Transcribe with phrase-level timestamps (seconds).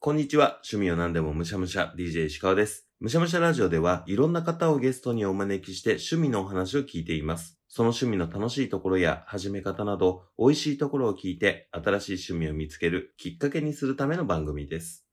[0.00, 0.60] こんにちは。
[0.62, 2.86] 趣味を何でもむしゃむしゃ DJ 石川です。
[3.00, 7.58] むしゃむしゃラジオではいろんな方をゲストにお招きして趣味のお話を聞いています。
[7.66, 15.04] その趣味の楽しいところや始め方など美味しいところを聞いて新しい趣味を見つけるきっかけにするための番組です。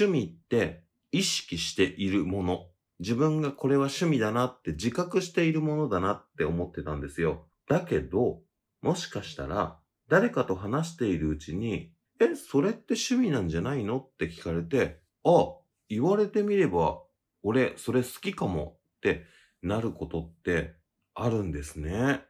[0.00, 0.82] 趣味って
[1.12, 2.68] 意識しているもの。
[3.00, 7.44] 自分がこれは趣味だなって自覚しているものだなって思ってたんですよ。
[7.68, 8.40] だけど、
[8.80, 9.76] もしかしたら
[10.08, 13.98] 誰かと話しているうちにえ、それって趣味なんじゃないの？
[13.98, 15.54] って聞かれて、あ、
[15.88, 17.02] 言われてみれば、
[17.42, 19.24] 俺、それ好きかもって
[19.62, 20.74] なることって
[21.14, 22.22] あるんですね。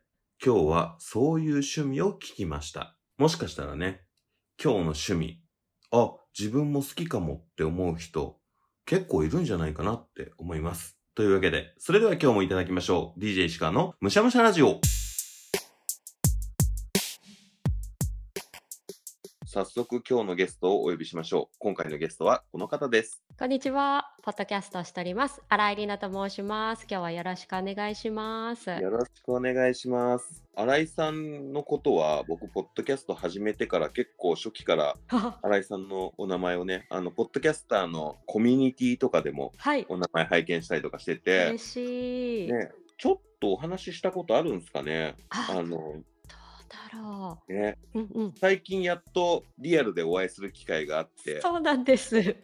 [0.45, 2.96] 今日はそういう趣味を聞きました。
[3.18, 4.02] もしかしたらね、
[4.62, 5.42] 今日の趣味、
[5.91, 8.38] あ、自分も好きかもって思う人、
[8.87, 10.96] 結構いるんじゃないかなって思います。
[11.16, 13.20] というわけで、それでは今日もいただきましょう。
[13.20, 14.80] DJ 石川のむしゃむしゃラジオ。
[19.52, 21.56] 早速今日のゲストをお呼びしましょう。
[21.59, 23.20] 今回のゲストはこの方です。
[23.36, 24.14] こんにちは。
[24.23, 25.42] ポッドキャストをしております。
[25.48, 26.87] 新井里奈と申します。
[26.88, 28.70] 今日はよろしくお願いします。
[28.70, 30.45] よろしくお願いします。
[30.54, 34.95] 新井さんのことは僕、ポッドキャスト始めてから結構初期から
[35.42, 39.85] 新井さんのお名前をね、あの、ポッドキャスターのコミュニティとかでもはい。
[39.88, 42.52] お名前拝見したりとかしてて嬉、しい。
[42.52, 45.16] ね、ちょっとお話ししたことあるんですかね？
[45.29, 46.04] あ、あの、
[46.71, 47.99] だろね、う。
[47.99, 48.32] うんうん。
[48.35, 52.37] 最近やっとリアルでお会いする機会があって、そうなんです。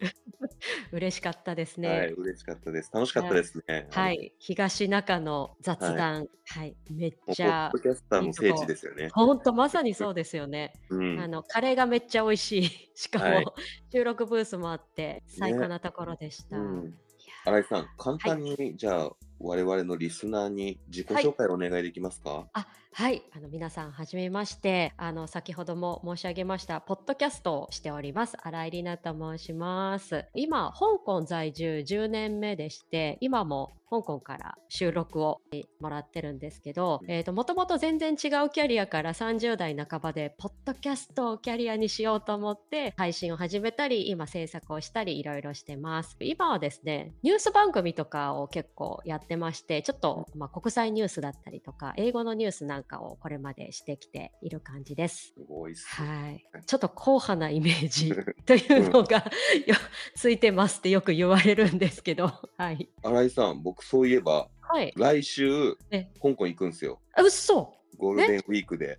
[0.93, 2.15] 嬉しかったですはい、ね。
[2.17, 2.91] 嬉しかったです。
[2.93, 3.87] 楽しかったですね。
[3.91, 4.13] は。
[4.13, 4.33] い。
[4.39, 6.29] 東中の雑談。
[6.45, 6.77] はい。
[6.91, 7.79] めっポちゃッド。
[7.79, 9.09] キャスターの聖地ですよね。
[9.13, 10.73] 本当まさにそうですよね。
[10.91, 11.21] うん。
[11.21, 12.91] あのカレーがめっちゃ美味しい。
[12.95, 13.45] しかも、はい
[13.93, 16.59] 収録ブースもあって最高なところでした。
[16.59, 16.99] うん
[17.47, 22.67] 新井さん、簡単に、じゃあ、我々のリスナーに自己紹介をお願いできますか、あ
[22.99, 23.23] はい。
[23.35, 24.95] あの皆さんはじめまして。
[24.97, 30.25] あの先ほども申し上げましたポッドキャストをしております新井里奈と申します。
[30.35, 35.41] 今香港在住10年目でして今も香港から収録を
[35.81, 46.17] もらってるんですけど、えー、ともともと全然違うキャリアから30代半ばでポッドキャストをキャリアにしようと思って配信を始めたり今制作をしたりいろいろしてます。
[46.21, 55.35] 今はですねニュース番組とかを結構やってましてちょっと、まあ、国際ニュースだったりとか英語のニュースなんかをこれまでしてきている感じです。
[55.37, 55.87] すごいっす。
[55.87, 58.13] はい、ちょっと硬派なイメージ
[58.47, 59.19] というのが、
[59.67, 59.75] よ
[60.15, 62.89] ついてますってよく言われるんですけど、はい。
[63.03, 64.93] 新井さん、僕そういえば、はい。
[64.97, 67.01] 来週え、香港行くんですよ。
[67.15, 68.99] あ、嘘ゴールデンウィークで。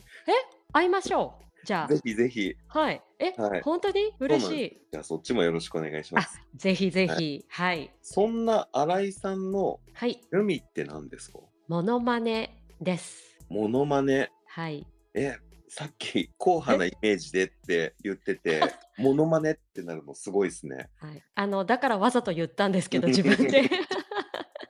[0.73, 1.46] 会いましょう。
[1.67, 3.01] じゃぜひぜひ、あ、はい。
[3.19, 4.13] え、はい本当に？
[4.21, 4.81] 嬉しい。
[4.89, 7.43] じゃあそっちもよろしくお願いしまあす。、ぜひぜひ。
[7.49, 7.91] はい。
[8.01, 10.21] そんな新井さんのはい。
[10.31, 11.39] 趣味って何ですか？
[11.67, 13.37] モノマネです。
[13.49, 14.29] モノマネ。
[14.47, 14.87] はい。
[15.13, 15.35] え、
[15.67, 18.61] さっき、硬派なイメージでって言ってて、
[18.97, 20.89] モノマネってなるのすごいですね。
[21.01, 21.21] はい。
[21.35, 23.69] あの、だからわざと言ったんですけど、自分で。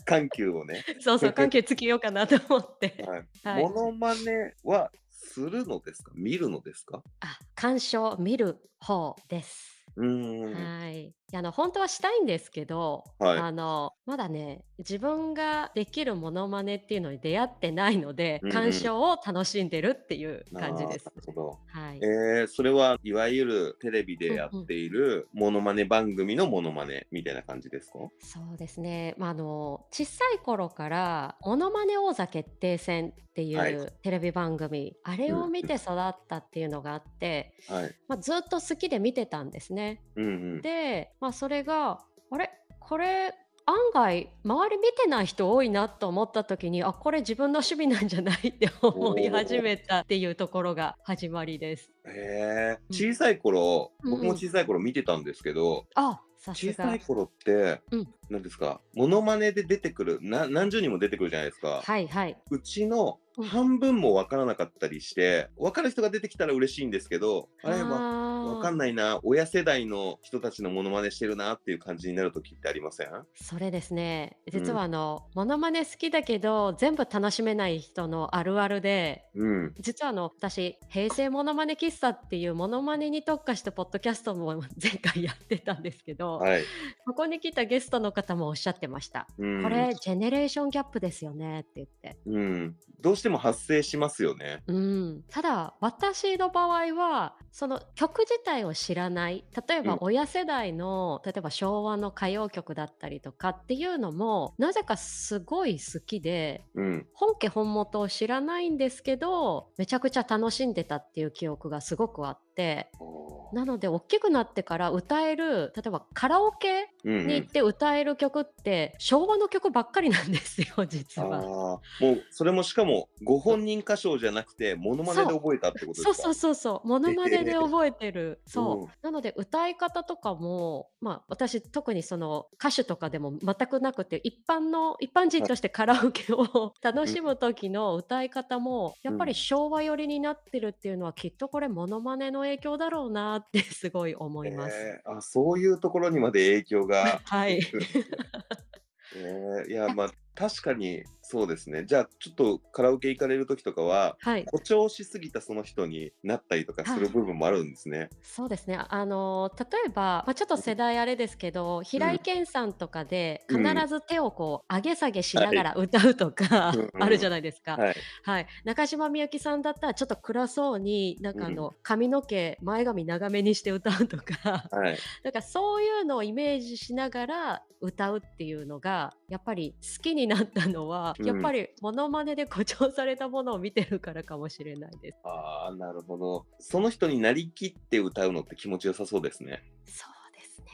[0.06, 0.84] 緩急をね。
[1.02, 3.04] そうそう、関係つけようかなと思って。
[3.06, 3.28] はい。
[3.44, 6.12] はいモノマネはするのですか？
[6.16, 7.04] 見るのですか？
[7.22, 9.86] あ、鑑賞、見る方です。
[9.96, 10.54] うーん。
[10.54, 11.17] はい。
[11.30, 21.16] いやあの本当はしたいんですけど、はいあのまだね自分ができるモノマネっていうのに出会ってないので、うんうん鑑賞を楽しんでるっていう感じですあー。
[21.20, 21.60] なるほど。
[21.68, 21.98] はい。
[21.98, 28.00] えー、それはいわゆるテレビでやっているモノマネ番組のモノマネみたいな感じですか？
[28.20, 29.14] そうですね。
[29.18, 37.96] まああの小さい頃からモノマネ王座決定戦っていはいうテレビ番組、あれを見て育ったっていうのがあって、はい。
[38.08, 40.02] まあずっと好きで見てたんですね。
[40.16, 40.62] うんうん。
[40.62, 42.50] で、まあ、それがあれ？
[42.80, 43.34] これ
[43.66, 51.92] 案外周り見てない人多いなと思った時にあこれ自分の趣味なんじゃないって思い始めたっていうところが始まりです。
[52.06, 52.96] へえうん。
[52.96, 54.14] 小さい頃、うん。
[54.14, 58.08] うん僕も小さい頃見てたんですけど、あさす小がさい頃って、うん。
[58.30, 62.38] 何ですかモノマネで出てくるな何十人も出てくるじゃないですか、はいはい。
[62.50, 63.44] うちのうん。
[63.44, 68.17] 半分も分からなかったりして分かる人が出てきたら嬉しいんですけどあれは
[68.56, 69.20] 分かんいないな。
[69.24, 73.10] 親世代の人たちのモノマネしてるなっていう感じになる時ってありません？
[73.36, 74.38] それですね。
[74.52, 79.74] 実はあの、モノマネ好きだけど全部楽しめない人のあるあるでうん。
[79.80, 84.48] 実はあの私平成モノマネ喫茶っていうモノマネに特化したポッドキャストも
[84.82, 86.64] 前回やってたんですけど、はい、
[87.06, 89.28] ここに来たゲストの方もおっしゃってました。
[89.38, 92.18] うん、これジェネレーションギャップですよねって言って。
[92.26, 94.64] うん、どうしても発生しますよね。
[94.68, 112.47] うん、ただ私の場合はその曲自体を知らない例えばうん親世代の、例えば昭和の歌謡曲だったりとかっていうのもなぜかすごい好きでうん本家本元を知らないんですけどめちゃくちゃ楽しんでたっていう記憶がすごくあって。
[112.58, 113.56] ておー。
[113.56, 117.28] なので大きくなってから歌える例えばカラオケうんうん。
[117.28, 121.42] に行って歌える曲って昭和の曲ばっかりなんですよ実は。
[121.42, 126.14] もうそれもしかもご本人歌唱じゃなくてモノマネで覚えたってことですか？
[126.14, 126.14] そう。
[126.14, 128.42] そうそうそうモノマネで覚えてる。
[128.48, 144.76] そう、うんなので歌い方とかもまあ私特にその歌手とかでも全くなくて一般の一般人としてカラオケを 楽しむ時の歌い方もやっぱり昭和寄りになってるっていうのはきっとこれモノマネの影響だろうなって すごい思います。
[144.76, 145.02] え。
[145.06, 147.22] ーあそういうところにまで影響が。
[147.26, 147.60] はい。
[149.16, 149.64] え。
[149.68, 151.84] ーいやまあ確かにそうですね。
[151.86, 154.46] じゃあちょっとカラオケ行かれる時とかははい。
[154.46, 158.10] 誇張しすぎたその人になったりとかする部分もあるんですね。
[158.22, 158.78] そうですね。
[158.78, 163.88] あの例えば、まあ、ちょっと世代あれですけど、平井堅さんとかで必うん。
[163.88, 167.04] ず手をこう上げ下げしながら歌うとか、うんうん。
[167.04, 167.76] あるじゃないですか。
[167.76, 174.66] はい、はい、中島みゆきさんだったらちょっと暗そうになんかあの、髪の毛前髪長めにして歌うとか。
[174.72, 185.18] はい、 なんかそういうのをイメージしながら歌うっていうのがやっぱり好きになったのは、うんやっぱりモノマネで誇張されたものを見てるからかもしれないです。
[185.24, 189.64] ああなるほどその人になりきって歌うのって気持ちよさそうですね。
[189.86, 190.17] そう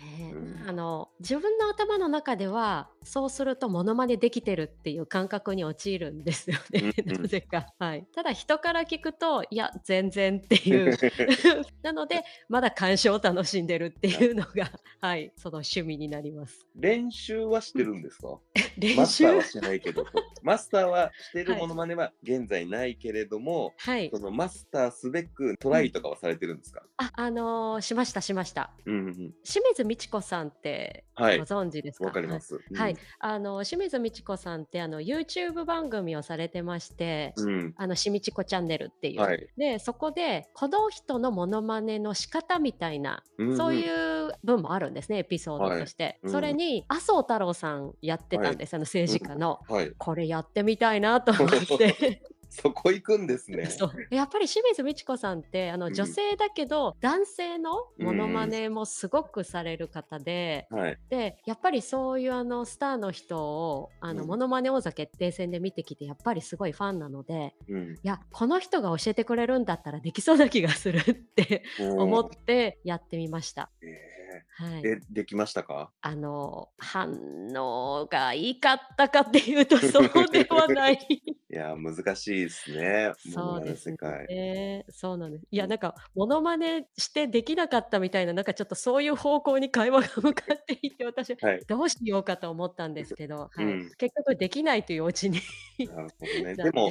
[0.01, 0.69] ね、うん。
[0.69, 7.21] あの自分の頭の中ではそうするとモノマネできてるっていう感覚に陥るんですよね、うんうん。
[7.23, 10.97] なぜか、はい、ただ人から聞くといや全然っていう。
[11.83, 16.67] なのでまだ鑑賞を楽しんでるっていうのが、はい、その趣味になります。
[16.75, 18.39] 練習はしてるんですか？
[18.77, 20.05] 練マスター習はしないけど。
[20.41, 21.61] マスターはしてるはい。
[21.61, 24.09] モノマネは現在ないけれども、はい。
[24.13, 28.71] そのマスターすべくトライとかはされてるんですか、ああのーしましたしました。
[28.85, 31.37] うんうんうん、清水美智子さんってはい。
[31.37, 32.59] ご存知ですか、わかります。
[32.75, 37.73] はい、あの清水美智子さんってあの YouTube 番組をされてまして、うん。
[37.77, 39.47] あのしみちこチャンネルっていう、はい。
[39.57, 46.31] でそこでこの人のモノマネの仕方みたいな、うんそういう分もあるんですねエピソードとして、うん。
[46.31, 49.91] それに麻生太郎さんやってたんです、あの政治家の、はい。
[49.97, 52.21] これやってみたいなと思って
[52.55, 53.65] そこ行くんですね。
[53.65, 60.99] そうやっぱり清水美智子さんってあのうん女性だけど、男性のモノマネもすごくされる方で、はい。
[61.09, 67.93] でやっぱりそういうあのスターの人をあの、うんモノマネ王座決定戦で見てきてやっぱりすごいファンなのでうん。
[67.93, 73.69] いやこの人が教えてくれるんだったらできそうな気がするって思ってやってみました。
[73.81, 74.13] え
[74.55, 75.91] はいー、え、できましたか？
[76.01, 80.99] あの反応がいいかったかっていうとそうではない。
[81.49, 83.11] いや、難しいですね。
[83.31, 83.89] そうです。
[84.29, 84.85] ね。
[84.89, 85.45] そうなんです。
[85.51, 91.63] いやなんかモノマネしてできなかったみたいななんかちょっとそういう方向に会話が向かっていて私はい。
[91.67, 95.39] どうしようかと思ったんですけど、はいうん結局できないというオチに
[95.87, 96.55] なるほどね。
[96.55, 96.89] なでも。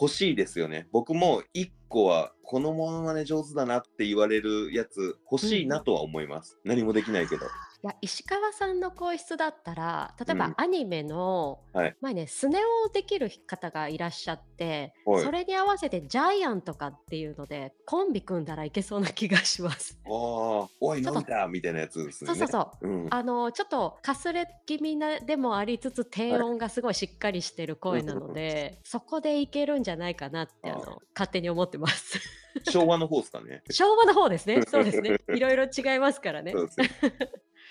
[0.00, 0.88] 欲しいですよね。
[0.92, 6.58] 僕も一個は、このモノマネ上手だなって言われるやつ、欲しいなとは思います。
[6.64, 7.46] 何もできないけど。
[7.82, 19.98] いや石川さんの声質だったら例えばうんアニメの、はい前ねスネ夫できる方がいらっしゃって、はいそれに合わせてジャイアンとかっていうのでコンビ組んだらいけそうな気がします。
[20.04, 22.38] ああ、おい、飲んだみたいなやつですよね。
[22.38, 22.88] そうそうそう。
[22.88, 23.08] うん。
[23.10, 32.18] あのちょっとかすれ気味なでもありつつ低音がすごいしっかりしてる声なので、そこでいけるんじゃないかなってああの勝手に思ってます。
[32.64, 33.62] 昭和の方ですかね。
[33.70, 34.62] 昭和の方ですね。
[34.66, 35.18] そうですね。
[35.34, 36.62] いろいろ違いますからねそ。
[36.62, 36.90] うですね。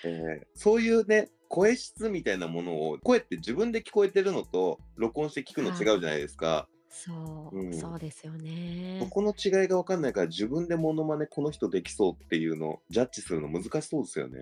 [0.04, 6.68] えーそういうね、声質みたいなものを、声って自分で聞こえてるのと、録音して聞くの違うじゃないですか。
[6.88, 8.98] そう、うんそうですよね。
[9.02, 14.38] そこの違いが分かんないから、自分でモノマネこの人できそうっていうのをジャッジするの難しそうですよね。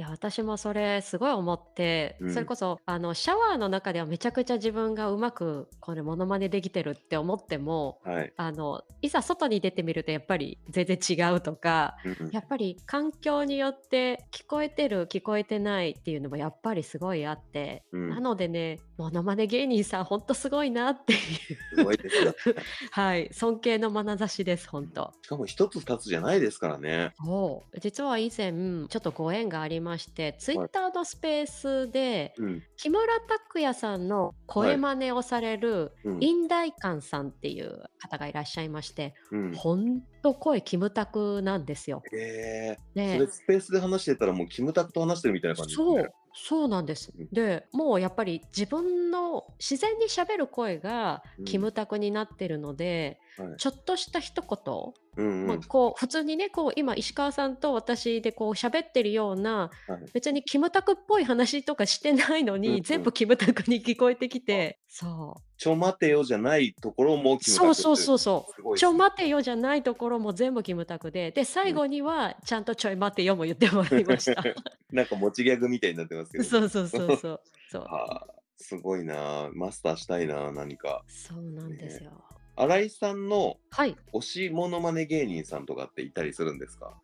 [0.00, 8.32] いや私もそれすごい思って、うんそれこそあのシャワーの中ではめちゃくちゃ自分がうまくこれモノマネできてるって思ってもはい。
[8.34, 22.34] あのいざ外に出てみるとやっぱり全然違うとかうんやっぱり環境によって聞こえてる聞こえてないっていうのもやっぱりすごいあって、うんなのでねモノマネ芸人さんほんとすごいなっていうすごいですよ。
[22.92, 25.12] はい尊敬の眼差しです本当。
[25.20, 27.12] しかも一つ二つじゃないですからね。
[27.22, 28.52] そう実は以前
[28.88, 32.62] ちょっとご縁がありましてツイッターのスペースで、うん。
[32.76, 36.22] 木村拓哉さんの声真似をされる、うん。
[36.22, 42.02] インダイカンさんっていう方がいらっしゃいまして、うん、ほんと声キムタクなんですよ。
[42.12, 45.86] えー、そでれスペースで話してたらもうキムタクと話してるみたいな感じですね。
[45.86, 47.28] そうそうなんですうん。
[47.32, 55.46] で、もうやっぱり自分の自然に喋る声がうんキムタクになってるので、はいちょっとした一言、うんうん。
[55.46, 68.78] まあ、こう普通にねこう今石川さんと私でこう喋ってるようなはい別にキムタクっぽい話とかしてないのに、うんうん全部キムタクに聞こえてきてそうちょ待てよじゃないところもキムタクそうそうそうそう。
[68.78, 74.42] ちょ待てよじゃないところも全部キムタクで、で最後にはちゃんとちょい待てよも言ってもらいました。
[74.90, 76.44] なんか持ちギャグみたいになってますけど。
[76.44, 77.40] そうそうそうそう。
[77.70, 79.50] そう はあ、すごいな。
[79.52, 81.04] マスターしたいな、何か。
[81.06, 82.24] そうなんですよ。
[82.56, 83.96] 新井さんのはい。
[84.12, 86.94] 推しモノマネ芸人さんとかっていたりするんですか？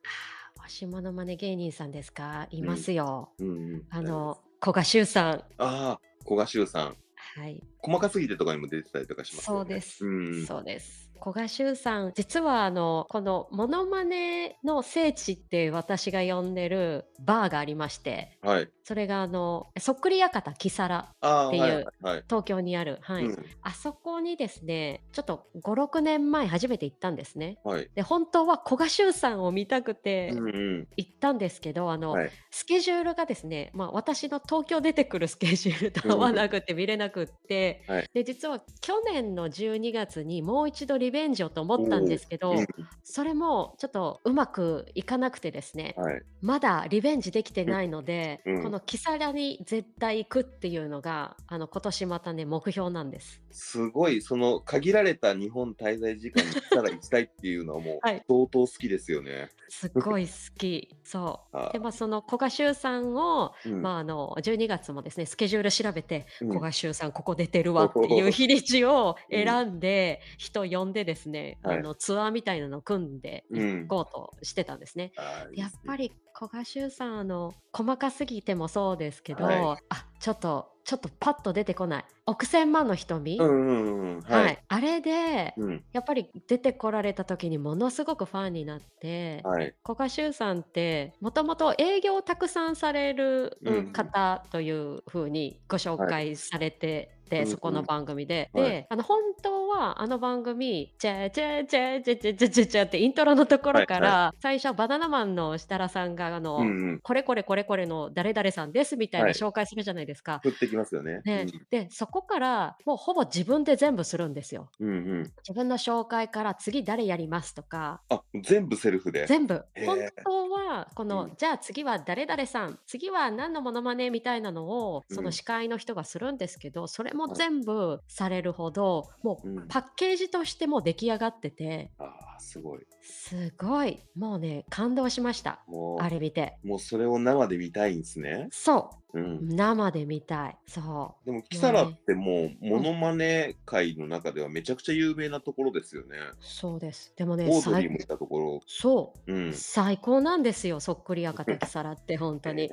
[0.66, 2.46] 推しモノマネ芸人さんですか？
[2.50, 3.30] いますよ。
[3.38, 3.82] うんうん。
[3.90, 5.34] あの、古賀修さん。
[5.34, 6.96] ああ、古賀修さん。
[7.38, 7.62] はい。
[7.86, 9.60] 細かすぎてとかにも出てたりとかしますよね。
[9.60, 10.04] そうです。
[10.04, 10.46] うん。
[10.46, 11.06] そうです。
[11.22, 18.68] 古賀修さん、実はあの、このモノマネの聖地って私が呼んでるバーがありまして、はい。
[18.84, 22.24] それがあの、そっくり館キサラ、っていうはいはいはい。
[22.28, 22.98] 東京にある。
[23.00, 23.24] はい。
[23.24, 27.58] うんあそこにですね、ちょっと5、6年前初めて行ったんですね。
[27.64, 27.90] はい。
[27.94, 30.88] で、本当は古賀修さんを見たくてうんうん。
[30.96, 32.30] 行ったんですけど、あの、はい。
[32.50, 42.66] スケジュールがですね、まあ、私の東京出てくるスケジュールと合わなくて見れなくって、はいで実は去年の12月にもう一度リベンジをと思ったんですけど、うん
[43.08, 46.22] それもちょっとうまくいかなくてですね、はい。
[46.40, 53.40] まだリベンジできてないので、うんこのキサラに絶対行くっていうのがあの今年またね目標なんです。
[53.52, 59.50] すごい、その限られた日本滞在時間に来たら行きたいっていうのはもう はい相当好きですよね。
[59.68, 60.94] すっごい好き。
[61.04, 61.72] そあう。
[61.74, 73.88] で、まあ、その古賀修さんを、うんまあ、あの12月もですねスケジュール調べて、うん古賀修さんここ出てるわっていう日にちを選んで、人呼んでですね、はいあのツアーみたいなのを組んでうん。
[73.88, 75.12] 行こうとしてたんですね。
[75.54, 79.82] やっぱり古賀修さんあの細かすぎてもそうですけど、はい。
[79.88, 84.20] あちょっとちょっとパッと出てこない億千万の瞳、うんうんうん。
[84.22, 84.64] はい、はい。
[84.68, 85.84] あれで、うん。
[85.92, 89.74] やっぱり出てこられた時にものすごくファンになって、はい。
[89.84, 107.00] 古賀修さんってもともと営業をたくさんされるうんうん方というふうにご紹介されてて、うんうんそこの番組で、はいであの本当はあの番組「チャチャチャチャチャチャチャチャ」ってイントロのところから、は最初バナナマンの設楽さんがあの、うんうん。
[107.00, 110.40] これこれこれこれの誰々さんですみたいなはい紹介するじゃないですか。
[110.44, 111.20] 降ってきますよね。
[111.24, 114.72] ねでそこからもうほぼ自分で全部するんですよ。
[114.80, 114.88] うん。
[114.88, 115.32] うんうん。
[115.48, 119.28] 自分の紹介から次誰やりますとかあ、全部セルフで。
[119.28, 132.08] 全部本当はこの、うんじゃあ次は誰々さん次は何のモノマネみたいなのをその司会の人がするんですけど、それも全部されるほどもううんパッケージとしても出来上がっててああ、
[132.40, 132.86] すごい。
[133.02, 134.00] すごい。
[134.14, 135.62] もうね感動しました。
[135.66, 136.58] もあれ見て。
[136.64, 138.48] う、もうそれを生で見たいんですね。
[138.50, 139.20] そう。
[139.20, 139.56] う、ん。
[139.56, 140.58] 生で見たい。
[140.66, 146.18] そでも、キサラってもう、モノマネ界の中ではめちゃくちゃ有名なところですよね。
[146.18, 147.12] うそうです。
[147.16, 148.60] でもねオードリー最もいたところ。
[148.66, 149.32] そう。
[149.32, 149.52] うん。
[149.52, 152.64] 最高なんですよそっくり赤滝皿って本当に。
[152.64, 152.68] え。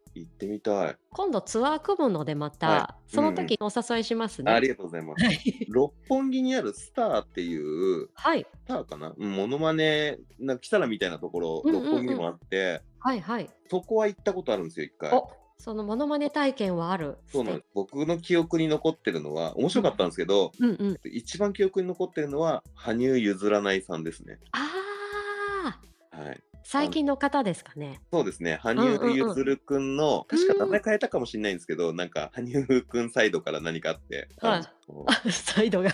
[0.00, 0.96] ー行ってみたい。
[1.10, 5.24] 今度ツアー組むのでまた、はその時お誘いしますね、ありがとうございます。
[5.24, 5.66] はい。
[5.68, 8.46] 六本木にあるスターっていう、はい。
[8.64, 9.12] スターかな？
[9.16, 11.84] うんモノマネ、なんかキサラみたいなところ、うんうんうん。
[11.84, 13.50] 六本木にもあって、はいはい。
[13.70, 15.12] そこは行ったことあるんですよ、一回。
[15.12, 17.16] おそのモノマネ体験はある？
[17.32, 17.66] そうなんです。
[17.74, 24.38] 僕の記憶に残ってるのは、面白かったんですけど、うんうん一番記憶に残ってるのは、羽生結らないさんですね。
[24.52, 26.24] あー。
[26.26, 26.40] はい。
[26.64, 28.00] 最近の方ですかね。
[28.12, 35.30] そうですね、羽生結弦くんの、確か名前変えたかもしれないんですけど、なんか、羽生くんサイドから何かあって、はい。
[35.30, 35.90] サイドが。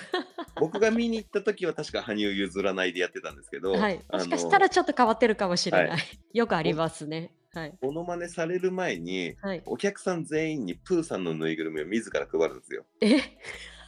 [0.58, 4.00] 僕が見に行った時は確か羽生結らないでやってたんですけど、はい。
[4.12, 5.96] もしかしたらちょっと変わってるかもしれない、は
[6.32, 7.34] よくありますね。
[7.52, 7.74] はい。
[7.80, 9.62] モノマネされる前に、はい。
[9.64, 12.84] お客さん全員にプーさんのぬいぐるみを自ら配るんですよ。
[13.00, 13.16] え？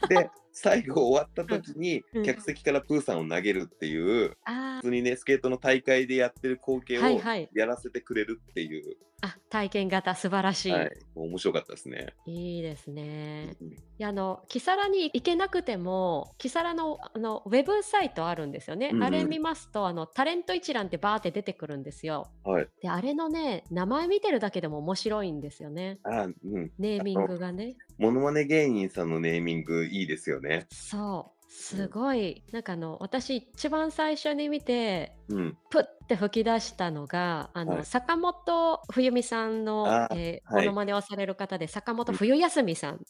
[0.09, 7.49] で、最後終わった時にうん、客席からプーさんを投げるっていう、あ普通にね、スケートの大会でやってる光景をはいはい。
[7.55, 12.09] やらせてくれるっていう、ーあ体験型素晴らしい、はい、面白かったですね。
[12.27, 13.57] い、いですね。
[13.61, 19.05] うんいやあのキサラに行けなくてもキサラのあのウェブサイトあるんですよね、うんうん。
[19.05, 22.27] あれ見ますとあのタレント一覧ってバーって出てくるんですよ。
[22.43, 22.69] はい。
[22.83, 26.01] であれのね名前見てるだけでも面白いんですよね。
[26.03, 26.73] あ、うん。
[26.81, 27.77] ネーミングがね。
[27.99, 30.42] モノマネ芸人さんのネーミングいいですよね。
[30.71, 31.43] そう。
[31.55, 32.43] すごい。
[32.51, 35.59] なんかあの私一番最初に見てうん。
[35.71, 37.85] プッて吹き出したのがあの、はい。
[37.85, 40.67] 坂本冬美さんのあ、えーはい。
[40.67, 43.01] モノマネをされる方で坂本冬休みさん。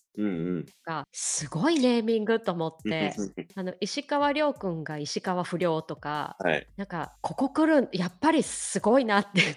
[0.85, 3.15] がすごいネーミングと思って
[3.55, 6.67] あの石川遼君が石川不良とかはい。
[6.77, 9.57] なんかここ来るやっぱりすごいなって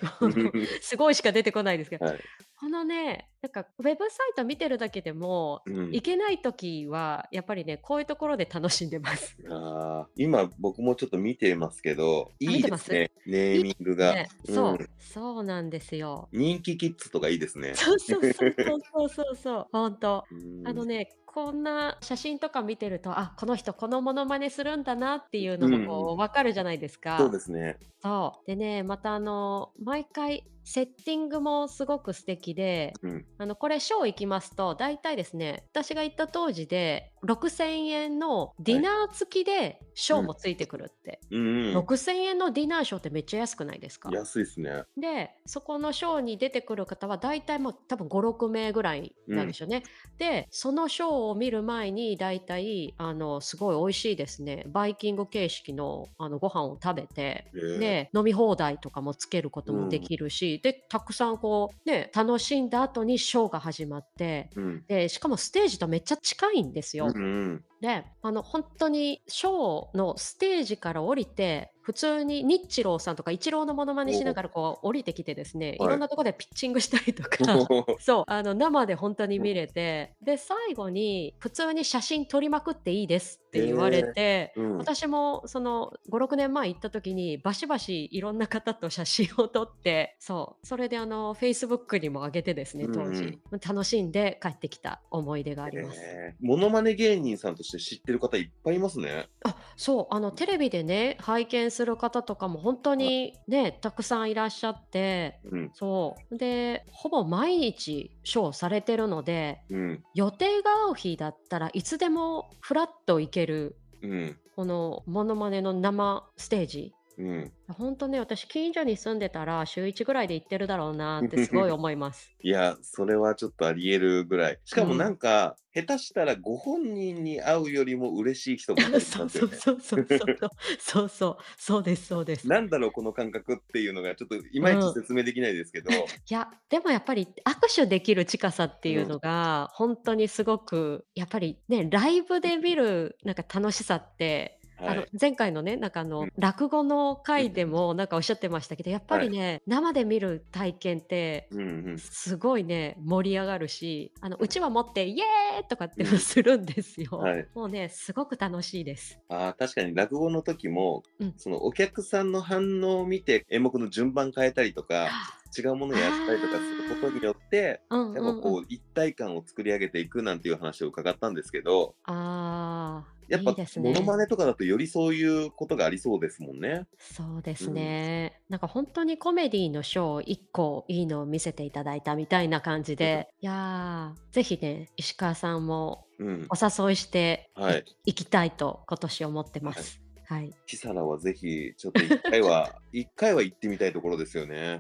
[0.82, 2.20] すごいしか出てこないですけど、はい。
[2.66, 9.38] このねなんかウェブサイト見てるだけでもうんいけない時はやっぱりねこういうところで楽しんでます。
[9.48, 14.16] あー今僕もちょっと見てますけど、いいですね、ネーミングが。
[14.16, 16.28] ね、そう、んそうなんですよ。
[16.32, 17.76] 人気キッズとかいいですね。
[17.76, 20.24] そうそうそうそうそうそう 本当。
[20.32, 27.18] うんあのねこんな写真とか見てるとあこの人このモノマネするんだなっていうのもこう、分かるじゃないですか。
[27.18, 27.78] そうですね。
[28.02, 33.26] そうでねまたあの毎回セッティングもすごく素敵でうん。
[33.38, 41.78] あのこれショー行きますと大体ですね私が行った当時で6000円のディナー付きでショーもついてくるって、うん、うん。
[41.78, 44.10] 6000円のディナーショーってめっちゃ安くないですか？
[44.14, 44.84] 安いですね。
[44.98, 49.84] でそこのショーに出てくる方は大体もう多分56名ぐらいなんでしょうね、
[50.18, 64.86] でそのショーを見る前に大体あのすごい美味しいですねバイキング形式のあのご飯を食べてへーで飲み放題とかもつけることもできるし、でたくさんこうね楽しんだ後にショーが始まってうん。
[64.88, 67.12] でしかもステージとめっちゃ近いんですよ。
[67.14, 67.66] うんうん。
[67.82, 75.76] であの本当にショーのステージから降りて普通に日チローさんとかイチローのモノマネしながらこう降りてきてですね、はい。
[75.76, 77.38] いろんなところでピッチングしたりとか
[78.02, 84.78] そうあの生で本当に見れてで最後に普通に写真撮りまくっていいですって言われて、うん。
[84.80, 96.00] 私もその56年前行った時にバシバシいろんな方と写真を撮ってそうそれであのフェイスブックにも上げてですね当時、楽しんで帰ってきた思い出があります。
[96.02, 96.46] えー。
[96.46, 99.28] モノマネ芸人さんとして知ってる方いっぱいいますね。
[99.44, 105.72] あそうあのテレビでね拝見する方とかも本当にねたくさんいらっしゃってうん。
[105.74, 110.04] そうでほぼ毎日ショーされてるのでうん。
[110.14, 114.38] 予定が合う日だったらいつでもフラッと行けるうん。
[114.56, 117.52] このモノマネの生ステージうん。
[117.68, 122.36] 本当ね私近所に住んでたら週1ぐらいで行ってるだろうなってすごい思います。
[122.42, 124.60] いや、それはちょっとあり得るぐらい。
[124.66, 129.56] しかもうんなんか、下手したらご本人に会うよりも嬉しい人もいたりしそうますよね。
[129.58, 132.48] そうそうそうそうそうそうそうですそうです。
[132.48, 135.96] なんだろう、この感覚っていうのが、ちょっといまいち説明できないですけど、い
[136.30, 145.10] やでもやっぱり握手できる近さっていうのが、本当にすごくやっぱりねライブで見るなんか楽しさって、あのはい。
[145.20, 146.32] 前回のねなんかあの、うん。
[146.38, 151.50] 落語の回でもなんかおっしゃってましたけどやっぱりね、生で見る体験って。
[151.98, 157.48] すごいね盛り上がるしあのうちわ持ってイエーイとかってもするんですよ、はい。
[157.56, 159.20] もうねすごく楽しいです。
[159.30, 161.34] ああ、確かに落語の時も、うん。
[161.38, 165.10] そのお客さんの反応を見て演目の順番変えたりとか、
[165.58, 168.16] 違うものをやったりとかすることによって、うんうんうん。
[168.16, 173.92] やっぱこう一体感を作り上げていくなんていう話を伺ったんですけど、あーやっぱいいですね。
[173.94, 176.86] モノマネとかだとよりそういうことがありそうですもんね。
[177.00, 186.48] そうですね、なんか本当にコメディのショー1個いいのを見せていただいたみたいな感じで、いやーぜひね石川さんもうん。
[186.50, 187.86] お誘いしていはい。
[188.06, 190.02] 行きたいと今年思ってます。
[190.28, 194.80] はい、キサラはぜひちょっと一回は 一回は行ってみたいところですよね。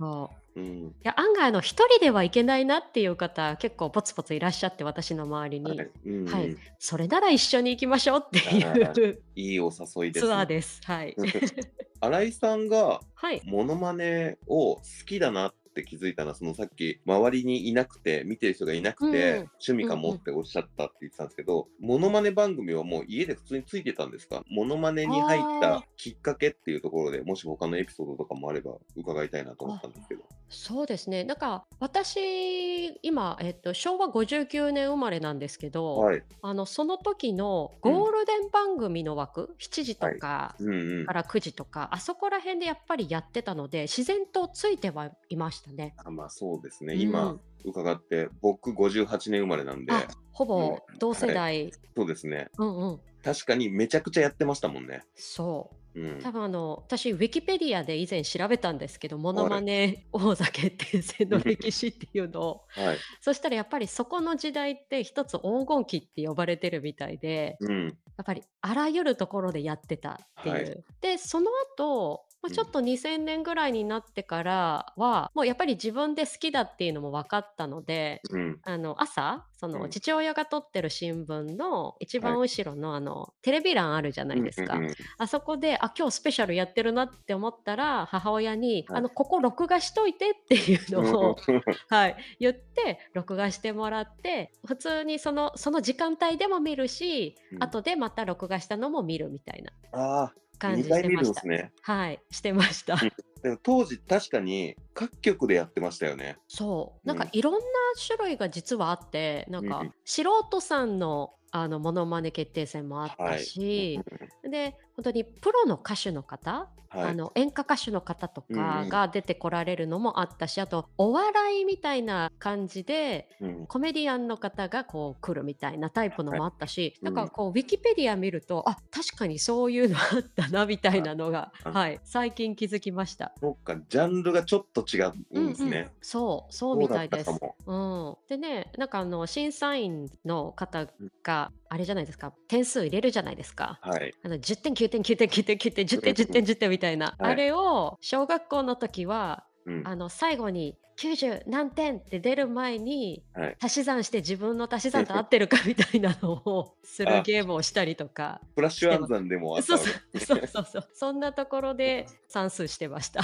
[0.55, 0.87] そううん。
[0.87, 5.89] いや案外あの一人では行けないなっていう方結構ポツポツいらっしゃって私の周りに、はい。
[6.05, 10.81] うん、はいそれなら一緒に行きましょうっていあういいお誘いです、ツアーです。
[10.83, 11.15] はい、
[11.99, 24.43] 新井さんがはい、モノマネを好きだなって気づいたのは、そのさっき周りにいなくて、見てる人がいなくて、うん趣味かもっておっしゃったって言ってたんですけど、モノマネ番組はもう家で普通についてたんですか？
[24.49, 30.23] モノマネに入ったきっかけっていうところで、もし他のエピソードとかもあれば伺いたいなと思ったんですけど。
[30.49, 31.23] そうですね。
[31.23, 36.23] なんか私今、えっと、昭和59年生まれなんですけど、はい。
[36.41, 41.05] あのその時のゴールデン番組の枠、7時とかうんうん。
[41.05, 41.13] か。
[41.13, 45.95] ら9時とか、あそこら辺でやっぱりやってたので自然とついてはいましたね。
[45.97, 46.93] あまあそうですね。
[46.93, 52.49] うん今伺って、僕58年生まれなんで、あほぼ同世代、そうですね。
[52.57, 55.03] うんうん確かにめちゃくちゃやってましたもんね。
[55.15, 56.19] そううん。
[56.21, 62.97] 多分あの私ウィキペディアで以前調べたんですけど「モノマネ王座決定戦の歴史」っていうのを はい。
[63.21, 67.85] そしたらやっぱりそこの時代って一つ黄金期って呼ばれてるみたいでうん。
[67.85, 70.55] やっぱりあらゆるところでやってたっていう。
[70.55, 78.59] はいでその後もうちょっと2000年ぐらいになってからは、もうやっぱり自分で好きだっていうのも分かったので、うん。
[78.61, 79.89] あの朝そうのん。
[79.89, 84.79] 父親が撮ってる新聞の一番はい後ろのあのテレビ欄あるじゃないですか。
[85.17, 88.99] あそこであ今日スペシャルやってるなって思ったら母親に、はい。
[88.99, 91.61] あのここ録画しといてっていうのを、うん。
[91.89, 97.63] はい、言って録画してもらって普通にそのその時間帯でも見るし、うん。
[97.63, 99.71] 後でまた録画したのも見るみたいな。
[99.93, 101.47] ああ、感じ2回見してました。
[101.47, 101.71] ね。
[101.81, 102.97] はいしてました。
[103.43, 106.37] でも当時確かに各局でやってましたよね。
[106.47, 107.59] そうなんかうんいろんな
[108.07, 113.99] 種類が実はあってなんかうん素人さんのあのモノマネ決定戦もあったし、
[114.43, 117.03] で本当にプロの歌手の方、はい。
[117.09, 133.33] あの演歌歌手の方とうんうんかが出てこられるのもあったし、あとお笑いみたいな感じでうんコメディアンの方がこう来るみたいなタイプのもあったし、はいなんかこうウィキペディア見るとあ確かにそういうのあったなみたいなのが、あはい、最近気づきました。
[133.39, 135.91] そっか、ジャンルがちょっと違うんですうんうんね。
[136.01, 137.31] そうそうみたいです。
[137.65, 140.87] うん、でねなんかあの審査員の方
[141.23, 143.79] があれじゃないですか点数入れるじゃないですか。
[143.81, 144.13] はい。
[144.23, 149.83] あの10点9点9点9点9点10点10点10点みたいな、はいあれを小学校の時はうん。
[149.85, 153.57] あの最後に90何点って出る前にはい。
[153.61, 163.21] 足し算して自分の足し算と合ってるかみたいなのをするあゲームをしたりとかフラッシュ暗算でもあったそうそうそうそうそんなところで算数してました。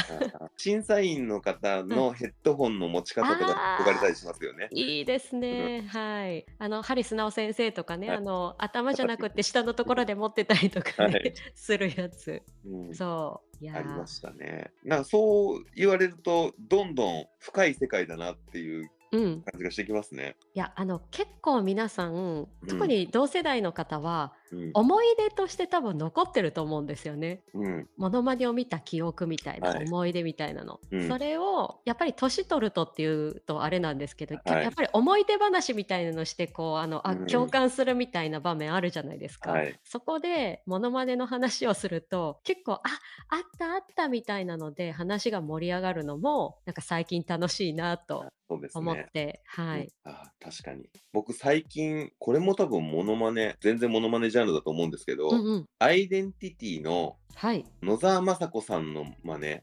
[0.57, 4.67] 審査員の方のヘッドホンの持ち方とかあー言われたりしますよね。
[4.71, 5.86] いいですね。
[5.88, 6.45] はい。
[6.60, 12.41] あの、ハリス直先生とかね、はいあの、頭じゃなくて下のところで持ってたりとかね、はい するやつ。
[12.65, 13.51] うんそう。
[13.69, 14.71] ありましたね。
[14.84, 19.41] なんかそう言われるとどんどん深い世界だなっていううん。
[19.43, 20.38] 感じがしてきますね。
[20.54, 24.40] いや、あの、結構皆さん、特に同世代の方は、うん。
[24.74, 27.44] 思い出として多分残ってると思うんですよね。
[27.54, 27.90] うん。
[27.98, 29.86] モノマネを見た記憶みたいな、はい。
[29.86, 31.08] 思い出みたいなの、うん。
[31.08, 34.64] それをやっぱり年取るとっていうとあれなんですけど、はい。
[34.64, 37.26] やっぱり思い出話みたいなのしてこうあのあ、うん。
[37.28, 39.80] 共感するみたいな場面あるじゃないですか、はい。
[39.84, 42.82] そこでモノマネの話をすると結構あ
[43.30, 49.08] あったあったみたいなので話が盛り上がるのもなんか最近楽しいなとそうです思っね。
[49.14, 50.12] て、はい、うん。
[50.12, 50.90] あー確かに。
[51.14, 55.65] 僕最近これも多分モノマネ全然モノマネジャンルだと思うんですけど、うんうん。
[55.80, 57.65] アイデンティティのはい。
[57.82, 59.62] 野沢雅子さんの真似。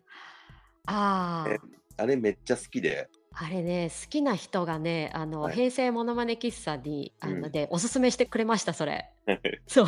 [0.86, 1.54] あー。
[1.54, 1.58] え
[1.96, 3.08] あれめっちゃ好きで。
[3.32, 5.54] あれね好きな人がねあの、はい。
[5.54, 7.52] 平成モノマネ喫茶にあの、うん。
[7.52, 9.10] でおすすめしてくれましたそれ。
[9.66, 9.86] そう。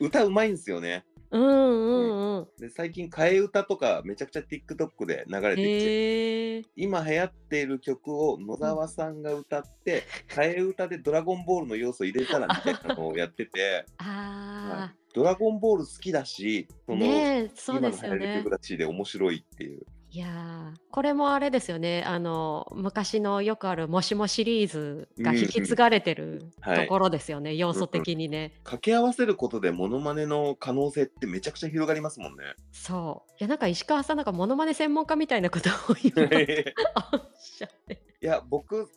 [0.00, 1.04] 歌うまいんですよね。
[1.30, 1.42] うん。
[1.42, 2.48] うんうん。
[2.58, 6.62] で最近替え歌とかめちゃくちゃ TikTok で流れてきてへえ。
[6.76, 16.74] 今流行っている曲を野沢さんが歌って、替え歌でドラゴンボールの要素入れたらみたいなのをやってて、 あドラゴンボール好きだし、あ。
[16.86, 18.50] その、ねえ、そう今ですよねの流行り曲。
[18.50, 19.80] だしで面白いっていう。
[20.10, 22.02] いやーこれもあれですよね。
[22.06, 27.54] あの昔のよくあるもしもシリーズが引き継がれてるはいところですよね。
[27.54, 28.52] 要素的にね。
[28.64, 32.54] 掛け合わせることでモノマネの可能性ってめちゃくちゃ広がりますもんね。
[32.72, 33.32] そう。
[33.32, 36.22] いやなんか石川さんなんかモノマネ専門家みたいなことを今
[37.12, 38.00] おっしゃって。
[38.22, 38.90] いや、僕、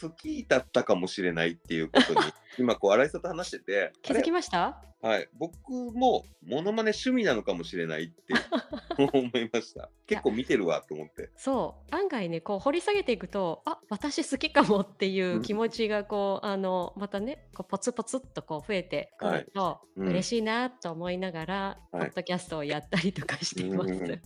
[0.00, 2.20] 好きだったかもしれないっていうことに、
[2.58, 4.82] 今、こう、新井さんと話してて、気づきました？
[5.02, 8.34] はい、僕もモノマネ趣味なのかもしれないって
[8.98, 9.90] 思いました。
[10.06, 11.30] 結構見てるわと思って。
[11.36, 23.92] そう案外ねこう掘り下げていくとあ私好きかもっていう気持ちがこうあのまたねこうポツポツっとこう増えてくると、うん嬉しいなと思いながら、はいポッドキャストをやったりとかしています。
[23.92, 24.22] うん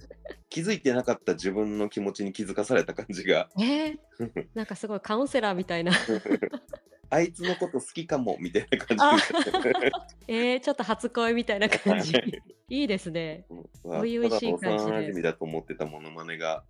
[0.50, 3.98] 気づいてなかった自分の気持ちに気づかされた感じが、えー
[4.54, 5.92] なんかすごいカウンセラーみたいな。
[7.12, 9.32] あいつのこと好きかもみたいな感あじ。
[9.32, 9.92] で。
[10.28, 12.12] えー、ちょっと初恋みたいな感じ。
[12.12, 12.42] はい。
[12.68, 13.46] いいですね。
[13.50, 13.60] うん
[13.90, 16.62] 初々しい感じでだと思ってたモノマネが。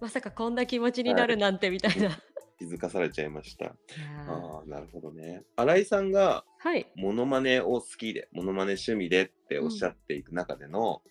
[0.00, 2.18] まさかこんな気持ちになるなんてみたいな、
[2.58, 3.66] 気づかされちゃいました。
[3.66, 5.44] ああ、なるほどね。
[5.56, 11.02] 新井さんがはい、モノマネを好きで、モノマネ趣味でっておっしゃっていく中での、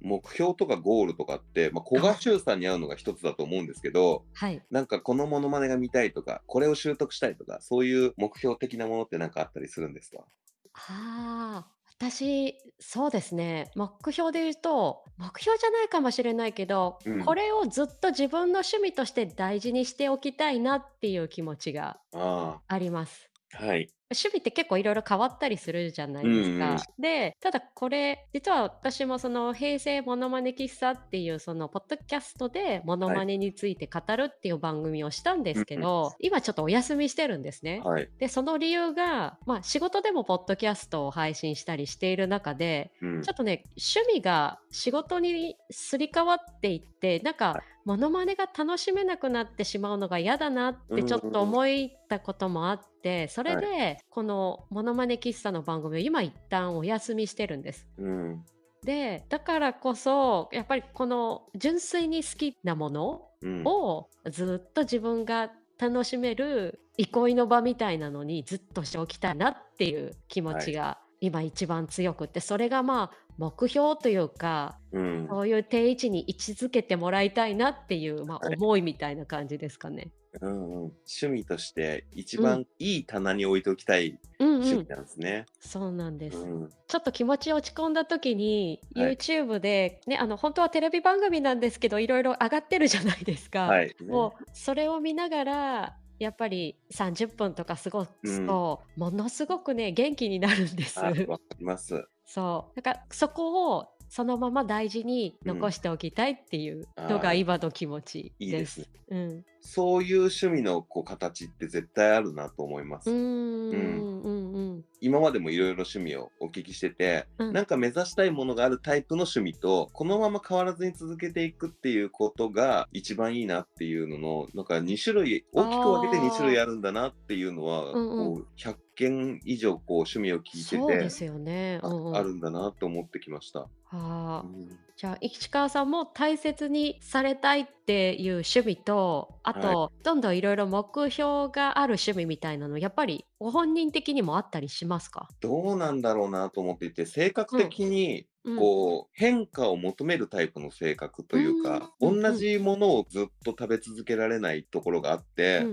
[0.00, 4.62] 目標とかゴールとかって、まあ、古賀修さんに会うのが一つだと思うんですけど、はい。
[4.70, 10.24] なんかこのモノマネが見たいとか、これを習得したいとか、そういう目標的なものって何かあったりするんですか？
[10.72, 13.70] ああ、私、そうですね。
[13.74, 23.30] 目標で言うと、目標じゃないかもしれないけど、うんこれをずっと自分の趣味として大事にしておきたいなっていう気持ちがああります。
[23.54, 23.92] あ、はい。
[24.10, 26.76] 趣味って結構いろいろ変わったりするじゃないですか。
[26.98, 37.80] で、ただこれ、実は私もその平成モノマネ喫茶っていうそのポッドキャストでモノマネについて語るっていう番組をしたんですけど、今ちょっとお休みしてるんですね。
[37.84, 38.08] はい。
[38.18, 43.22] で、その理由が、まあ仕事でもポッドキャストを配信したりしている中で、うん。
[43.22, 51.66] ちょっとね、趣味が仕事にすり替わっていって、なんか、モノマネが楽しめなくなってしまうのが嫌だなってちょっと思っ
[52.08, 57.86] たこともあって、それで、このモノマネ喫茶の番組を今一旦お休みしてるんです。
[57.98, 58.44] うん。
[58.84, 63.62] で、だからこそ、やっぱりこの純粋に好きなものうん。
[63.64, 75.26] をずっと自分が楽しめる憩いの場みたいなのにずっとしておきたいなっていう気持ちが今一番強くって、それがまあ目標というか、うん。
[75.28, 80.12] そういう定位置に位置づけてもらいたいなっていう、まあ、はい思いみたいな感じですかね。
[80.40, 80.92] うんうん。
[81.06, 85.46] 趣味として一番いい棚に置いておきたいうんうん趣味、なんですね。
[85.60, 86.38] そうなんです。
[86.38, 86.70] うん。
[86.86, 93.66] ちょっと気持ち落ち込んだ時に、はい YouTube で、ね、あの本当はテレビ番組なんですけどいろいろ上がってるじゃないですか。
[93.66, 93.94] はい。
[94.06, 100.98] もうそれを見ながらやっぱり30分とか過ごすと、ものすごくね元気になるんです。
[101.00, 102.08] あ、わかります。
[102.24, 108.58] そうだからそこをそのまま大事に残しておきたいっていうのが今の気持ちいいで。
[108.58, 108.88] です。
[109.08, 113.08] うん、そういう趣味のこう形って絶対あるなと思います。
[113.08, 131.80] うーんうんうん今までもいろいろ趣味をお聞きしてて、うんなんか目指したいものがあるタイプの趣味とこのまま変わらずに続けていくっていうことが一番いいなっていうののなんか2種類大きく分けて2種類あるんだなっていうのは、うんうんこう100件以上こう趣味を聞いててそうですよね。
[131.82, 133.68] あうんうんあるんだなと思ってきました。
[133.96, 134.78] あーうん。
[134.96, 148.26] じゃあ市川さんも大切にされたいっていう趣味とあと、どんどんいろいろ目標がある趣味みたいなのやっぱりご本人的にもあったりしますか、どうなんだろうなと思っていて性格的にうん
[148.58, 155.66] こう変化を求めるタイプの性格というか、同じものをずっと食べ続けられないところがあって、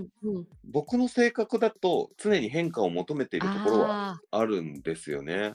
[0.64, 5.54] 僕の性格だと常に変化を求めているところはああるんですよね。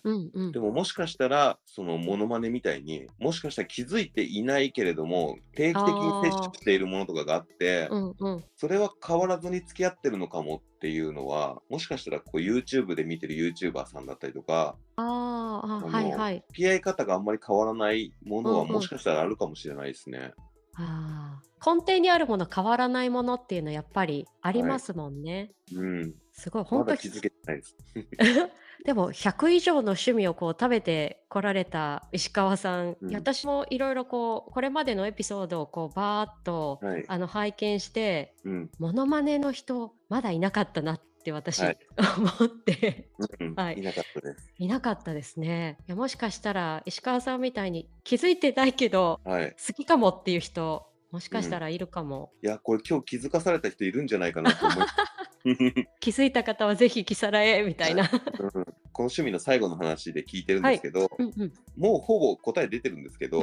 [0.53, 7.89] でももしかしたらそのモノマネみたいにもしかしたら気づいていないけれども定期的に摂取しているものとかがあって
[8.55, 16.43] それは変わらずに付き合ってるのかもっていうのはもしかしたらこう YouTube で見てる YouTuber さんだったりとかあーあはいはい。
[16.49, 18.73] 付き合い方があんまり変わらないものはうんうん。
[18.73, 20.33] もしかしたらあるかもしれないですね。
[20.75, 21.49] あー。
[21.75, 25.51] 根底にあるもの変わらないものっていうのはやっぱりありますもんね。
[25.73, 26.97] うん、すごいま本当に。
[26.97, 27.75] だ気づけてないです。
[28.85, 33.13] でも100以上の趣味をこう食べてこられた石川さん、うん。
[33.13, 37.05] 私もいろいろこうこれまでのエピソードをこうバーッと、はい。
[37.07, 41.77] あの拝見してうん、モノマネの人まだいなかったなって私、はい。
[42.17, 43.09] 思って。
[43.39, 43.79] うん、はい。
[43.79, 44.53] いなかったです。
[44.57, 45.77] いなかったですね。
[45.87, 49.51] いやもしかしたら石川さんみたいに気づいてないけどはい。
[49.51, 58.03] 好きかもっていう人もしかしたらいるかも、いや、これ今日気づかされた人いるんじゃないかなと思い 気づいた方はぜひキサラへみたいな、
[58.53, 63.41] うんこの趣味の最後の話で聞いてるんですけど、うんうん、もうほぼ答え出てるんですけど、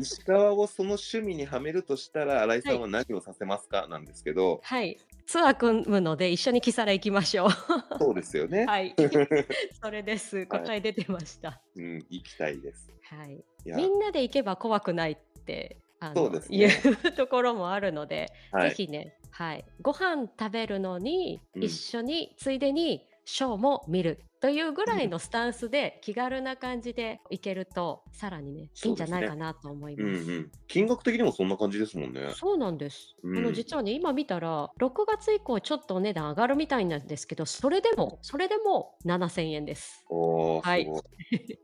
[0.00, 3.86] 石川をその趣味にはめるとしたら、新井さんは何をさせますか？
[3.88, 7.50] なんですけど、はいツアー組むので一緒にキサラ行きましょう
[7.98, 8.64] そうですよね。
[8.68, 8.94] はい。
[9.82, 10.46] それです。
[10.46, 11.60] 答え出てました。
[11.76, 12.92] うん、行きたいです。
[13.02, 13.44] はい。
[13.64, 15.78] みんなで行けば怖くないって。
[16.00, 30.24] あのそうですねいうところもあるので、はいぜひね、はい、ご飯食べるのにうん一緒に、ついでにショーも見るというぐらいのスタンスで気軽な感じで行けるとさらにねいいんじゃないかなと思います。
[30.24, 30.50] うんうん。
[30.66, 32.32] 金額的にもそんな感じですもんね。
[32.34, 40.88] そうなんです、うんあの実はね今見たら6月以降ちょっとお値段上がるみたいなんですけどそれでもそれでも7000円ですおー、はい。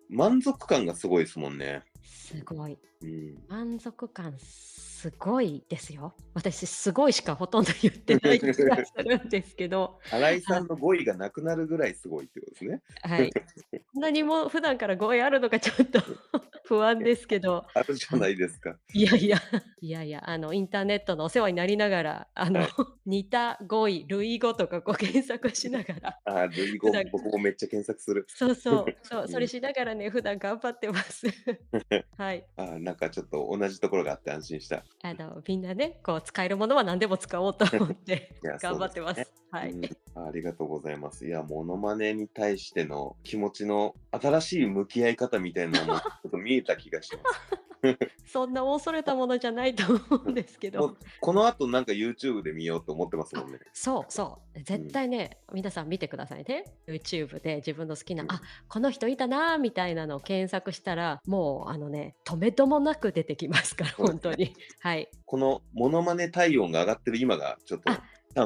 [0.09, 1.83] 満足感がすごいですもんね。
[2.05, 3.39] すごいうん。
[3.49, 4.39] 満足感
[4.99, 6.13] すごいですよ。
[6.35, 8.65] 私すごいしかほとんど言って ない気がす
[8.97, 10.01] るんですけど。
[10.11, 12.83] 新井さんの語彙がなくなるぐらいすごいってことですね。
[13.03, 13.31] はい。
[13.95, 16.03] 何も普段から語彙あるのかちょっと
[16.69, 18.77] 不安ですけどあるじゃないですか。
[18.93, 19.39] いやいや
[19.81, 22.71] いやいやあのインターネットのお世話になりながらあの、はい
[23.09, 28.27] 似た語彙類語とかこう検索しながら あー、類語僕もめっちゃ検索する。
[28.29, 31.27] そうそう、 そうう、んそれしながらね、普段頑張ってます。
[32.19, 34.85] はい、あーなんかちょっと同じところがあって安心した。
[35.03, 39.33] あの、みんなね、こう使えるものは何でも使おうと思って頑張ってます。
[39.51, 39.81] はい、うん
[40.27, 41.27] ありがとうございます。
[41.27, 47.69] いや、モノマネに対しての気持ちの新しい向き合い方みたいなのもちょっと見えた気がします。
[48.27, 50.97] そんな恐れたものじゃないと思うんですけどもう。
[51.21, 53.61] この後なんか YouTube で見ようと思ってますもんね。
[53.73, 54.61] そうそう。
[54.63, 56.65] 絶対ね、皆さん見てくださいね。
[56.87, 64.55] YouTube で自分の好きな、うんあこの人いたなーみたいなのを検索したら、もうあのね、止めどもなく出てきますから、本当に。
[64.81, 65.09] はい。
[65.25, 67.93] このモノマネ体温が上がってる今がちょっと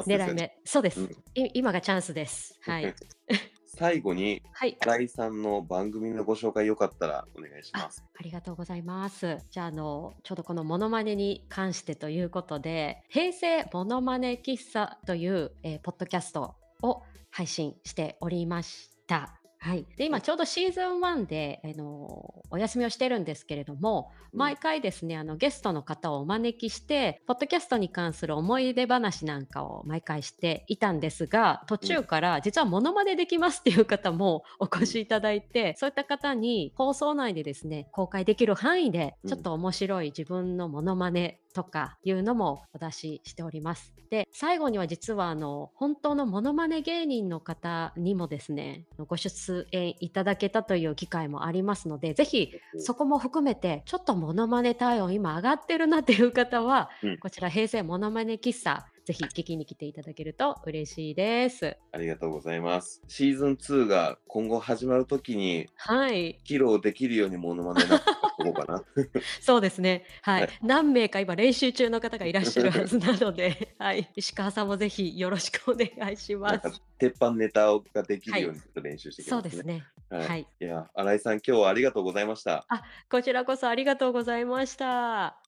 [0.01, 0.57] 狙い目。
[0.65, 2.57] そうです、うんい今がチャンスです。
[2.61, 2.93] はい。
[3.75, 4.77] 最後にはい。
[4.79, 8.03] 新井さんの番組のご紹介よかったらお願いしあます。
[8.15, 9.39] ありがとうございます。
[9.49, 17.01] じゃあ、あの、ちょうどこのモノマネに関してということで、平成モノマネ喫茶という、えーポッドキャストを
[17.31, 19.42] 配信しておりました。
[19.63, 39.29] はい、で今ちょうどシーズン1で、あのお休みをしてるんですけれども毎回ですねあのゲストの方をお招きしてポッドキャストに関する思い出話なんかを毎回していたんですが途中から実はモノマネできますっていう方も お越しいただいてそういった方に放送内でですね公開できる範囲でうん。
[39.29, 43.93] ちょっと面白い自分のモノマネとかいうのもお出ししております。
[44.09, 61.75] で最後には実はあの本当のモノマネ芸人の方にもですねご出演いただけたという機会もありますのでぜひそこも含めてちょっとモノマネ体温今上がってるなっていう方は、うんこちら平成モノマネ喫茶ぜひ聞きに来ていただけると嬉しいです。
[61.91, 63.01] ありがとうございます。
[63.09, 68.83] シーズン2が今後始まるときにはい、披露できるようにモノマネになこうかな。
[69.41, 70.05] そうですね。
[70.21, 76.81] はい、はい何名か今練習中の方がいらっしゃるはずなので、 はい、石川さんもぜひよろしくお願いします。
[76.97, 79.49] 鉄板ネタができるようにちょっと練習してきそますね。
[79.49, 79.83] うですね。
[80.09, 80.27] はい。
[80.27, 82.65] はい、いや、新井さん、今日はありがとうございました。
[83.09, 85.42] こちらこそありがとうございました。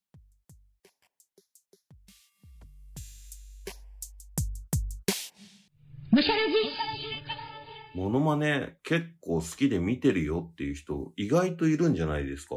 [6.15, 6.54] むしゃらじ
[7.93, 12.56] モノマネ結構好きで見てるよっていう人意外といるんじゃないですか？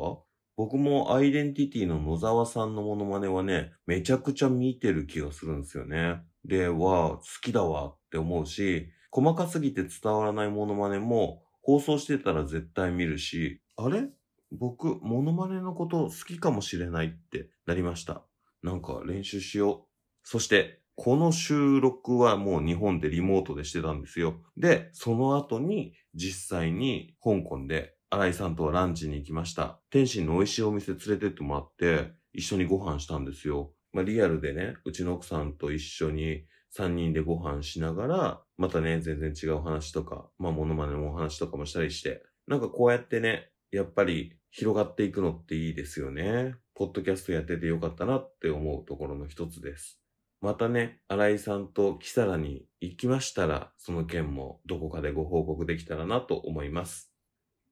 [0.57, 6.21] 僕もアイデンティティの野沢さんのモノマネはね、めちゃくちゃ見てる気がするんですよね。
[6.44, 14.05] で、わあ、好きだわって思うし、細かすぎて伝わらないモノマネも放送してたら絶対見るし、あれ？
[14.53, 18.23] 僕、モノマネのこと好きかもしれないってなりました。
[18.62, 19.85] なんか練習しよう。
[20.23, 24.34] そして、この収録はもう日本でリモートでしてたんですよ。
[24.56, 29.78] で、その後に実際に香港で新井さんとはランチに行きました。
[29.90, 33.70] 天津の美味しいお店連れてってもらって一緒にご飯したんですよ。
[33.92, 36.42] まあリアルでね、うちの奥さんと一緒に
[36.76, 46.56] 3人でご飯しながら、またね、全然違う話とか、まあモノマネのお話とかもしたりして、なんかこうやってね、やっぱり広がっていくのっていいですよね。
[46.74, 50.00] ポッドキャストやっててよかったなって思うところの一つです。
[50.40, 57.12] またね、新井さんとキサラに行きましたら、その件もどこかでご報告できたらなと思います。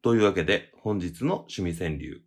[0.03, 2.23] というわけで、本日の趣味川柳。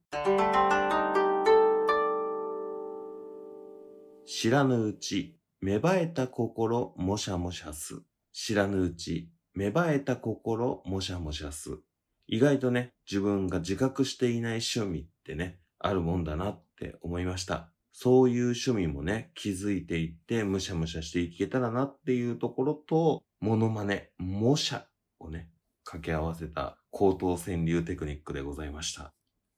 [4.26, 8.02] 知らぬうち、芽生えた心もしゃもしゃす。
[8.32, 11.80] 知らぬうち、芽生えた心もしゃもしゃす。
[12.28, 17.74] 意外とね、自分が自覚していない趣味ってね、あるもんだなって思いました。
[18.02, 24.88] そういう趣味もね、気づいていって、むしゃむしゃしていけたらなっていうところと、モノマネ、模写
[25.20, 25.50] をね、
[25.84, 29.12] 掛け合わせた高等川柳テクニックでございました。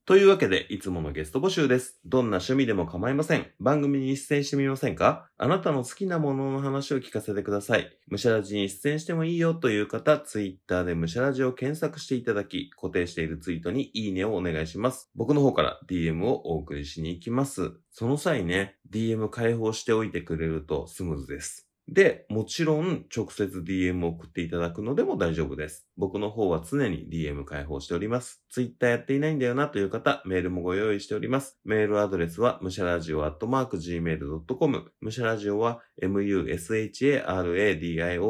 [0.08, 2.00] というわけで、いつものゲスト募集です。
[2.06, 3.46] どんな趣味でも構いません。
[3.60, 5.30] 番組に出演してみませんか？
[5.38, 7.96] あなたの好きなものの話を聞かせてください。
[8.08, 15.12] むしゃらじに出演してもいいよという方、ツイッターでむしゃらじを検索していただき、固定しているツイートにいいねをお願いします。
[15.14, 17.72] 僕の方から DM をお送りしに行きます。
[17.92, 21.71] その際ね、DM 開放しておいてくれるとスムーズです。
[21.92, 25.90] で、もちろん直接 DM を送っていただくのでも大丈夫です。
[25.98, 28.42] 僕の方は常に DM 開放しております。
[28.50, 31.60] Twitter やっていないんだよなという方、メールもご用意しております。
[31.66, 34.92] メールアドレスは、むしゃらじお gmail.com。
[35.02, 36.46] むしゃらじおは、musharadio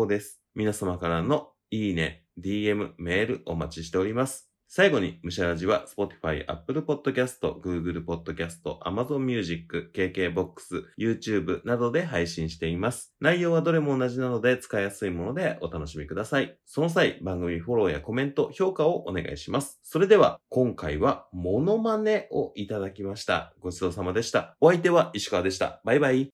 [0.08, 0.42] です。
[0.56, 4.51] 皆様からのいいね、DM、メールお待ちしております。
[4.74, 13.14] 最後に、むしゃらじは Spotify、Apple Podcast、Google Podcast、Amazon Music、KKBOX、YouTube などで配信しています。
[13.20, 16.58] 内容はどれも同じなので使いやすいものでお楽しみください。
[16.66, 19.78] その際、番組フォローやコメント、評価をお願いします。
[19.84, 23.54] それでは、今回はモノマネをいただきました。
[23.60, 24.56] ごちそうさまでした。
[24.62, 25.82] お相手は石川でした。
[25.84, 26.30] バイバイ。